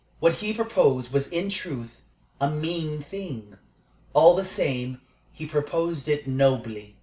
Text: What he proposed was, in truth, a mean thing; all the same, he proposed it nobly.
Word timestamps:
What 0.19 0.37
he 0.37 0.51
proposed 0.51 1.13
was, 1.13 1.27
in 1.27 1.51
truth, 1.51 2.01
a 2.39 2.49
mean 2.49 3.03
thing; 3.03 3.59
all 4.13 4.33
the 4.35 4.45
same, 4.45 4.99
he 5.31 5.45
proposed 5.45 6.07
it 6.07 6.27
nobly. 6.27 6.95